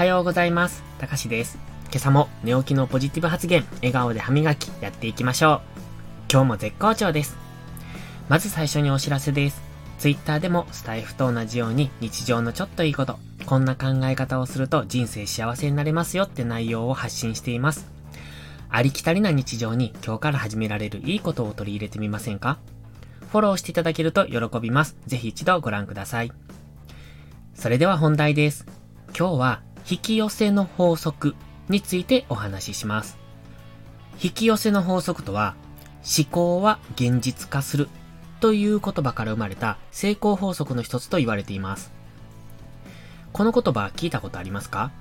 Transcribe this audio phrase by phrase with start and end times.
[0.00, 0.82] はようございます。
[0.96, 1.58] たかしです。
[1.90, 5.60] 今朝も寝起きのポジティブ発言、笑顔で歯磨きやっていきましょう。
[6.32, 7.36] 今日も絶好調です。
[8.30, 9.60] まず最初にお知らせです。
[9.98, 17.90] Twitter でもスタイフと同じように日常のちょっといいこと、こんな考え方をすると人生幸せになれますよって内容を発信しています。
[18.70, 22.56] ありきたりな日常に今日から始められるいいことを取り入れてみませんか？
[23.30, 24.96] フォローしていただけると喜びます。
[25.06, 26.32] ぜひ一度ご覧ください。
[27.54, 28.64] それでは本題です。
[29.14, 31.34] 今日は引き寄せの法則
[31.68, 33.18] についてお話しします。
[34.22, 35.56] 引き寄せの法則とは、
[36.16, 37.88] 思考は現実化する
[38.38, 41.90] という言葉から生まれた成功法則の一つと言われています。
[43.32, 44.92] この言葉聞いたことありますか？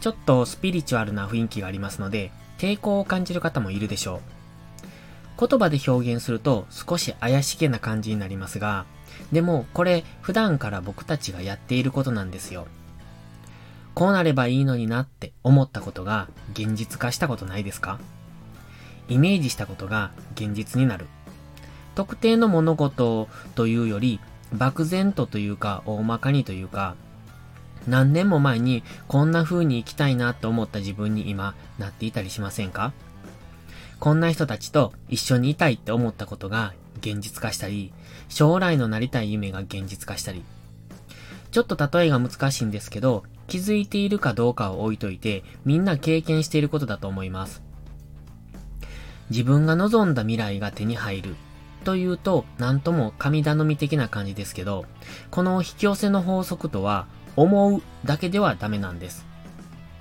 [0.00, 4.22] ちょっとスピリチュアルな雰囲気がありますので、抵抗を感じる方もいるでしょ
[5.38, 5.46] う。
[5.46, 8.86] 言葉で表現すると少し怪しげな感じになりますが、
[9.32, 12.66] でもこれ普段から僕たちがやっていることなんですよ。
[13.94, 18.00] こうなればいいのになって思ったことが現実化したことないですか？
[19.08, 21.06] イメージしたことが現実になる。
[21.94, 24.18] 特定の物事というより、
[24.52, 26.96] 漠然とというか、大まかにというか、
[27.86, 32.92] 何年も前にこんな風に生きたいなと思った自分に今なっていたりしませんか？
[34.00, 37.92] こんな人たちと一緒にいたいって思ったことが現実化したり、
[38.28, 40.42] 将来のなりたい夢が現実化したり。
[41.54, 47.62] ちょっと例えが難しいんですけど、気づいているかどうかを置いといて、みんな経験していることだと思います。
[49.30, 51.36] 自分が望んだ未来が手に入る。
[51.84, 54.84] というと、なんとも神頼み的な感じですけど、
[55.30, 59.24] この引き寄せの法則とは、思うだけではダメなんです。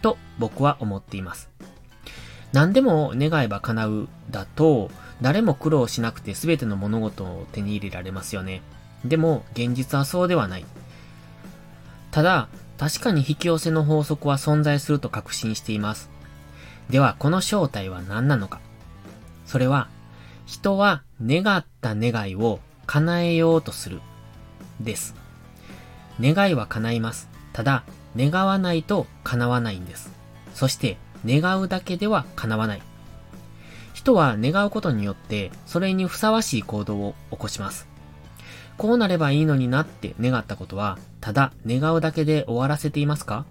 [0.01, 1.51] と、僕は思っています。
[2.51, 4.89] 何でも願えば叶うだと、
[5.21, 8.63] 誰も苦労しなくて全ての物事を手に入れられますよね。
[9.05, 10.65] でも、現実はそうではない。
[12.13, 12.47] ただ、
[12.77, 16.11] 確かに引き寄せの法則は存在すると確信しています。
[16.91, 18.61] では、この正体は何なのか。
[19.47, 19.89] それは、
[20.45, 23.99] 人は願った願いを叶えようとする。
[24.79, 25.15] です。
[26.21, 27.29] 願いは叶います。
[27.51, 27.83] ただ、
[28.15, 30.11] 願わないと叶わないんです。
[30.53, 32.81] そして、願うだけでは叶わない。
[33.95, 37.92] 人は願うことによって、それにふさわしい行動を起こします。
[38.77, 43.45] こうなればいいのになって願ったことは、ただ願うだけで終わらせていますか？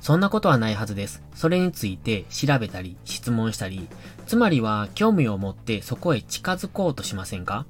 [0.00, 1.22] そんなことはないはずです。
[1.34, 3.88] それについて調べたり、質問したり、
[4.26, 7.66] つまりは興味を持ってそこへ近づこうとしませんか？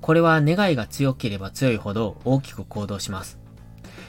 [0.00, 3.38] これは願いが強ければ強いほど大きく行動します。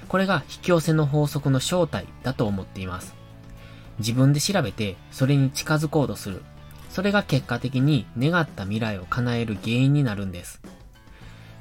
[0.08, 3.16] これが引き寄せの法則の正体だと思っています。
[3.98, 6.44] 自分で調べて、それに近づこうとする。
[6.90, 10.62] それが結果的に願った未来を叶える原因になるんです。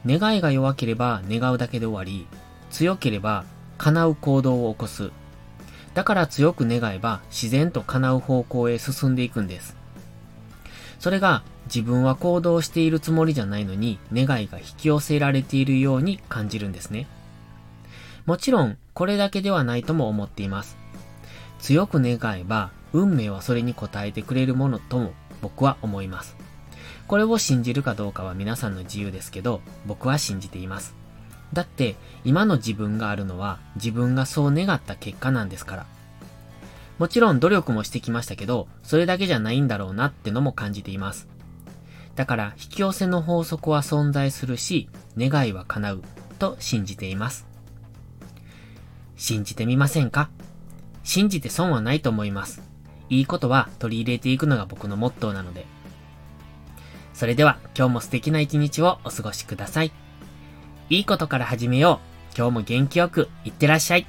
[0.07, 2.27] 願いが弱ければ願うだけで終わり、
[2.71, 3.45] 強ければ
[3.79, 5.11] 叶う行動を起こす。
[5.95, 9.77] だから強く願えば自然と叶う方向へ進んでいくんです。
[10.99, 17.07] それが自分は行動しているつもりじゃないのに願いが引き寄せられているように感じるんですね。
[18.27, 20.77] もちろんこれだけではないとも思っています。
[21.59, 25.13] 強く願えば、運命はそれに応えてくれるものとも
[25.43, 26.37] 僕は思います。
[27.07, 30.95] これを信じるかどうかは皆さんの自由ですけど、僕は信じています。
[31.53, 35.87] だって、今の自分があるのは自分がそう願った結果なんですから。
[36.99, 41.29] もちろん努力もしてきましたけど、それだけじゃないんだろうなってのも感じています。
[42.15, 44.89] だから、引き寄せの法則は存在するし、
[45.19, 46.03] 願いは叶う
[46.39, 47.47] と信じています。
[49.17, 50.31] 信じてみませんか？
[51.03, 52.63] 信じて損はないと思います。
[53.11, 55.67] いいことは取り入れていくのが僕のモットーなので。
[57.15, 59.93] それでは今日も素敵な一日をお過ごしください。
[60.91, 62.01] いいことから始めよ
[62.33, 62.37] う。
[62.37, 64.07] 今日も元気よくいってらっしゃい。